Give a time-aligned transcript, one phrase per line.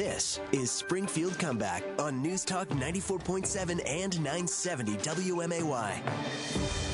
[0.00, 6.89] This is Springfield Comeback on News Talk 94.7 and 970 WMAY.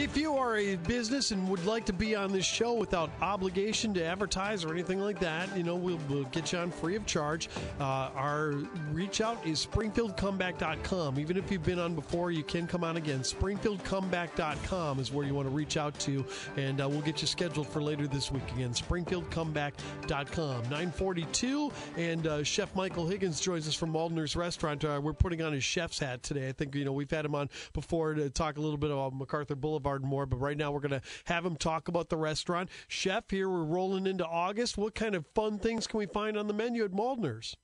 [0.00, 3.92] If you are a business and would like to be on this show without obligation
[3.92, 7.04] to advertise or anything like that, you know, we'll, we'll get you on free of
[7.04, 7.50] charge.
[7.78, 8.54] Uh, our
[8.92, 11.18] reach out is springfieldcomeback.com.
[11.18, 13.20] Even if you've been on before, you can come on again.
[13.20, 16.24] Springfieldcomeback.com is where you want to reach out to,
[16.56, 18.70] and uh, we'll get you scheduled for later this week again.
[18.70, 20.62] Springfieldcomeback.com.
[20.62, 24.82] 942, and uh, Chef Michael Higgins joins us from Maldaner's Restaurant.
[24.82, 26.48] Uh, we're putting on his chef's hat today.
[26.48, 29.14] I think, you know, we've had him on before to talk a little bit about
[29.14, 30.26] MacArthur Boulevard More.
[30.26, 32.70] But right now, we're going to have him talk about the restaurant.
[32.88, 34.78] Chef, here we're rolling into August.
[34.78, 37.56] What kind of fun things can we find on the menu at Maldaner's?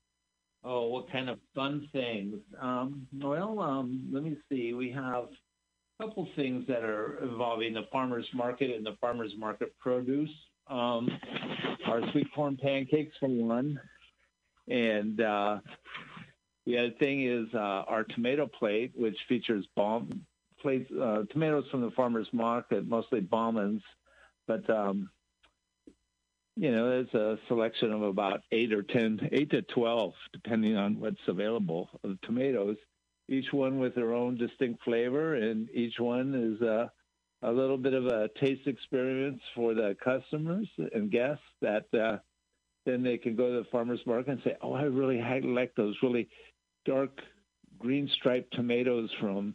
[0.65, 2.39] Oh, what kind of fun things?
[2.61, 4.75] Um, well, um, let me see.
[4.75, 5.29] We have
[6.01, 10.31] a couple things that are involving the farmers market and the farmers market produce.
[10.69, 11.09] Um,
[11.87, 13.79] our sweet corn pancakes for one,
[14.69, 15.59] and uh,
[16.67, 20.27] the other thing is uh, our tomato plate, which features bomb
[20.61, 23.83] plates, uh, tomatoes from the farmers market, mostly Bauman's,
[24.47, 25.11] but um,
[26.57, 30.99] you know, there's a selection of about eight or ten, eight to twelve, depending on
[30.99, 32.77] what's available of tomatoes.
[33.29, 36.91] Each one with their own distinct flavor, and each one is a,
[37.43, 41.45] a little bit of a taste experience for the customers and guests.
[41.61, 42.19] That uh,
[42.87, 45.97] then they can go to the farmers market and say, "Oh, I really like those
[46.03, 46.29] really
[46.87, 47.21] dark
[47.79, 49.55] green striped tomatoes from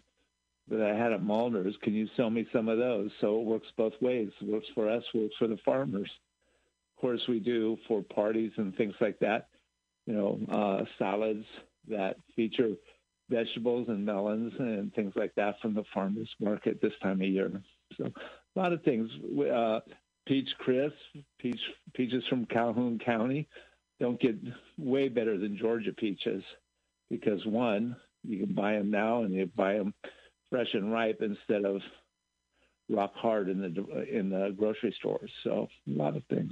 [0.69, 1.75] that I had at Maldaner's.
[1.81, 3.09] Can you sell me some of those?
[3.19, 4.29] So it works both ways.
[4.41, 6.09] It works for us, works for the farmers.
[6.95, 9.47] Of course, we do for parties and things like that.
[10.05, 11.45] You know, uh, salads
[11.87, 12.71] that feature
[13.29, 17.51] vegetables and melons and things like that from the farmers market this time of year.
[17.97, 19.09] So a lot of things.
[19.53, 19.79] Uh,
[20.27, 20.95] peach crisp,
[21.39, 21.59] peach
[21.93, 23.47] peaches from Calhoun County
[24.01, 24.35] don't get
[24.79, 26.43] way better than Georgia peaches
[27.09, 29.93] because one, you can buy them now and you buy them
[30.51, 31.81] fresh and ripe instead of
[32.89, 35.31] rock hard in the in the grocery stores.
[35.43, 36.51] So a lot of things.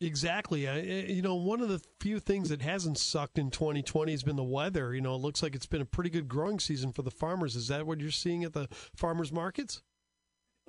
[0.00, 0.68] Exactly.
[0.68, 4.36] Uh, you know, one of the few things that hasn't sucked in 2020 has been
[4.36, 4.94] the weather.
[4.94, 7.56] You know, it looks like it's been a pretty good growing season for the farmers.
[7.56, 9.80] Is that what you're seeing at the farmers markets?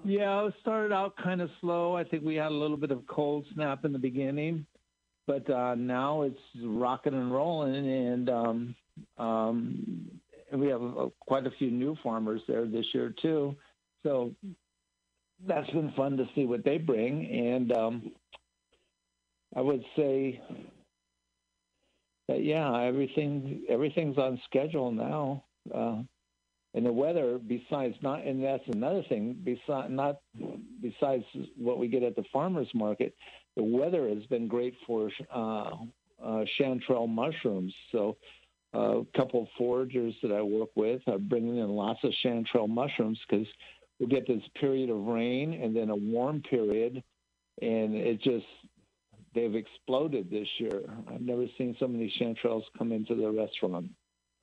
[0.06, 1.98] Yeah, it started out kind of slow.
[1.98, 4.66] I think we had a little bit of cold snap in the beginning,
[5.26, 8.76] but uh, now it's rocking and rolling, and um,
[9.18, 10.17] um, and
[10.52, 13.56] we have uh, quite a few new farmers there this year too.
[14.04, 14.34] So
[15.46, 18.12] that's been fun to see what they bring, and um,
[19.56, 20.42] I would say
[22.28, 25.44] that yeah, everything everything's on schedule now.
[25.74, 26.02] Uh,
[26.74, 29.36] and the weather, besides not, and that's another thing.
[29.44, 30.18] Besides not,
[30.82, 31.24] besides
[31.58, 33.16] what we get at the farmers market,
[33.56, 35.72] the weather has been great for uh,
[36.24, 37.74] uh, chanterelle mushrooms.
[37.92, 38.18] So
[38.78, 43.20] a couple of foragers that I work with are bringing in lots of chanterelle mushrooms
[43.28, 43.48] because
[44.00, 47.04] we get this period of rain and then a warm period,
[47.62, 48.46] and it just
[49.34, 50.82] they've exploded this year.
[51.12, 53.88] I've never seen so many chanterelles come into the restaurant.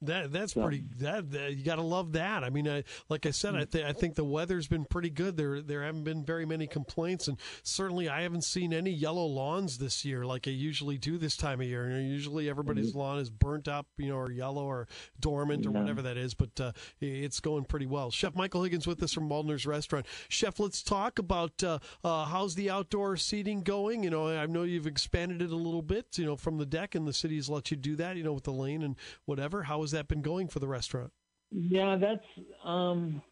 [0.06, 0.62] That that's so.
[0.62, 0.84] pretty.
[0.98, 2.44] That, that you got to love that.
[2.44, 5.36] I mean, I, like I said, I, th- I think the weather's been pretty good.
[5.36, 9.78] There there haven't been very many complaints, and certainly I haven't seen any yellow lawns
[9.78, 11.88] this year like I usually do this time of year.
[11.88, 12.98] Know, usually everybody's mm-hmm.
[12.98, 14.88] lawn is burnt up, you know, or yellow or
[15.20, 16.34] dormant or whatever that is.
[16.34, 18.10] But uh, it's going pretty well.
[18.10, 20.06] Chef Michael Higgins with us from Maldaner's Restaurant.
[20.28, 24.02] Chef, let's talk about uh, uh, how's the outdoor seating going.
[24.02, 26.18] You know, I know you've expanded it a little bit.
[26.18, 28.16] You know, from the deck, and the city's let you do that.
[28.16, 29.62] You know, with the lane and whatever.
[29.62, 31.12] How is that been going for the restaurant?
[31.50, 33.22] Yeah, that's um,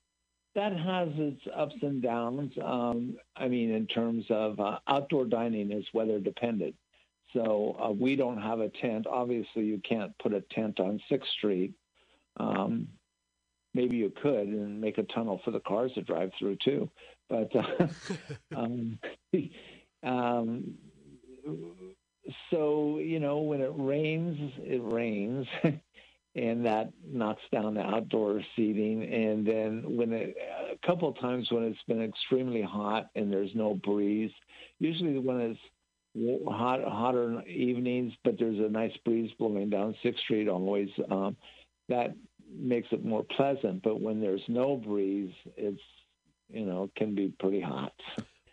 [0.55, 2.53] that has its ups and downs.
[2.63, 6.75] Um, I mean, in terms of uh, outdoor dining is weather dependent.
[7.33, 9.07] So uh, we don't have a tent.
[9.07, 11.73] Obviously, you can't put a tent on Sixth Street.
[12.39, 12.89] Um,
[13.75, 16.91] maybe you could and make a tunnel for the cars to drive through too.
[17.31, 17.87] But uh,
[18.57, 18.99] um,
[20.03, 20.75] um,
[22.51, 25.47] so you know, when it rains, it rains.
[26.35, 29.03] and that knocks down the outdoor seating.
[29.03, 30.37] And then when it,
[30.73, 34.31] a couple of times when it's been extremely hot and there's no breeze,
[34.79, 35.61] usually when it's
[36.49, 41.37] hot, hotter evenings, but there's a nice breeze blowing down Sixth Street always, um,
[41.89, 42.15] that
[42.55, 43.83] makes it more pleasant.
[43.83, 45.81] But when there's no breeze, it's
[46.51, 47.93] you know can be pretty hot.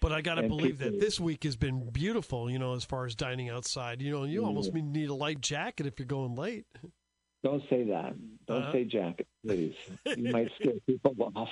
[0.02, 2.86] But I got to believe people, that this week has been beautiful, you know, as
[2.86, 4.02] far as dining outside.
[4.02, 6.66] You know, you almost need a light jacket if you're going late.
[7.44, 8.16] Don't say that.
[8.48, 9.76] Don't uh say jacket, please.
[10.18, 11.50] You might scare people off.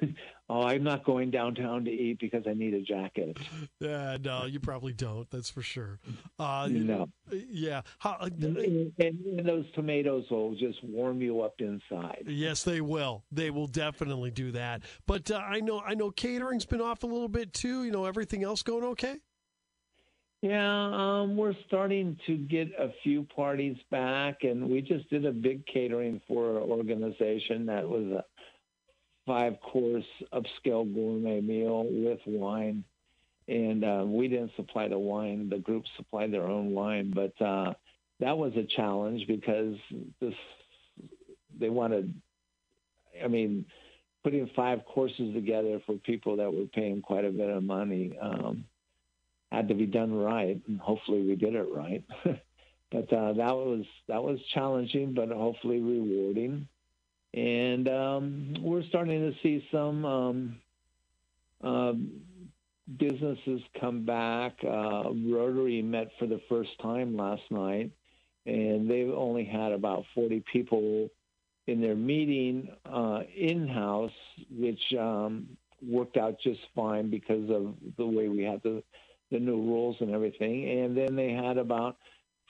[0.48, 3.36] oh, I'm not going downtown to eat because I need a jacket.
[3.80, 5.28] Yeah, no, you probably don't.
[5.30, 5.98] That's for sure.
[6.38, 7.08] Uh, no.
[7.30, 7.82] Yeah.
[7.98, 12.24] How, uh, and, and, and, those tomatoes will just warm you up inside.
[12.26, 13.24] Yes, they will.
[13.30, 14.82] They will definitely do that.
[15.06, 17.84] But uh, I know, I know, catering's been off a little bit too.
[17.84, 19.16] You know, everything else going okay?
[20.42, 25.32] Yeah, um, we're starting to get a few parties back, and we just did a
[25.32, 28.24] big catering for an organization that was a
[29.26, 32.84] five course upscale gourmet meal with wine.
[33.48, 37.74] And uh, we didn't supply the wine, the group supplied their own wine, but uh,
[38.20, 39.76] that was a challenge because
[40.20, 40.34] this
[41.58, 42.14] they wanted,
[43.22, 43.66] I mean,
[44.22, 48.16] putting five courses together for people that were paying quite a bit of money.
[48.22, 48.64] Um,
[49.50, 52.04] had to be done right, and hopefully we did it right.
[52.24, 56.68] but uh, that was that was challenging, but hopefully rewarding.
[57.32, 60.56] And um, we're starting to see some um,
[61.62, 61.92] uh,
[62.98, 64.56] businesses come back.
[64.64, 67.92] Uh, Rotary met for the first time last night,
[68.46, 71.08] and they've only had about 40 people
[71.66, 74.10] in their meeting uh, in house,
[74.50, 75.56] which um,
[75.86, 78.82] worked out just fine because of the way we had the
[79.30, 80.68] the new rules and everything.
[80.68, 81.96] And then they had about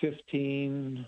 [0.00, 1.04] 15,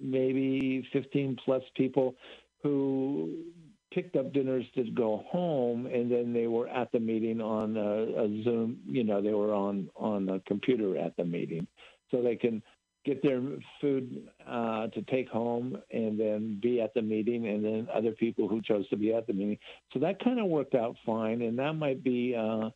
[0.00, 2.14] maybe 15 plus people
[2.62, 3.44] who
[3.92, 8.24] picked up dinners to go home, and then they were at the meeting on a,
[8.24, 8.78] a Zoom.
[8.86, 11.66] You know, they were on on a computer at the meeting,
[12.10, 12.62] so they can
[13.04, 13.40] get their
[13.80, 18.48] food uh, to take home and then be at the meeting, and then other people
[18.48, 19.58] who chose to be at the meeting.
[19.92, 22.34] So that kind of worked out fine, and that might be.
[22.34, 22.70] Uh,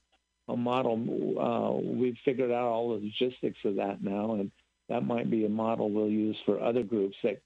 [0.48, 0.94] a model.
[1.38, 4.50] Uh, we've figured out all the logistics of that now, and
[4.88, 7.40] that might be a model we'll use for other groups that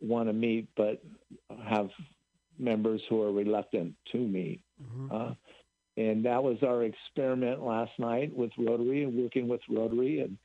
[0.00, 1.02] want to meet but
[1.64, 1.88] have
[2.58, 4.60] members who are reluctant to meet.
[4.82, 5.14] Mm-hmm.
[5.14, 5.34] Uh,
[5.96, 10.36] and that was our experiment last night with Rotary and working with Rotary, and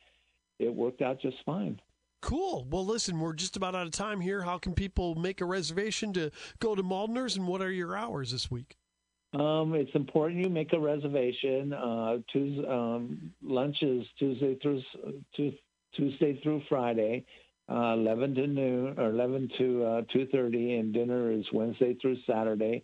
[0.60, 1.80] it worked out just fine.
[2.22, 2.68] Cool.
[2.70, 4.44] Well, listen, we're just about out of time here.
[4.44, 8.32] How can people make a reservation to go to Maldaner's, and what are your hours
[8.32, 8.78] this week?
[9.34, 11.72] Um, it's important you make a reservation.
[11.72, 14.82] Uh, Tuesday, um, lunch is Tuesday through
[15.96, 17.26] Tuesday through Friday,
[17.70, 22.84] uh, 11 to noon or 11 to uh, 2:30, and dinner is Wednesday through Saturday,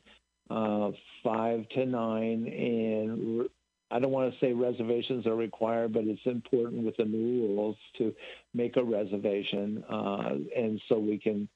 [0.49, 0.91] uh,
[1.23, 2.47] 5 to 9.
[2.47, 3.49] And
[3.91, 7.77] I don't want to say reservations are required, but it's important with the new rules
[7.97, 8.15] to
[8.53, 11.49] make a reservation, uh, and so we can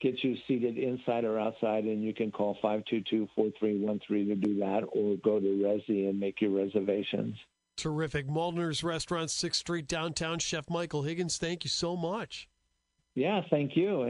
[0.00, 5.16] get you seated inside or outside, and you can call 522-4313 to do that, or
[5.16, 7.36] go to Resy and make your reservations.
[7.76, 8.28] Terrific.
[8.28, 10.38] Maldaner's Restaurant, 6th Street, downtown.
[10.38, 12.48] Chef Michael Higgins, thank you so much.
[13.14, 14.02] Yeah, thank you.